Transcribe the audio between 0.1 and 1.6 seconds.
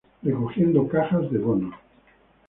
Recogiendo cajas de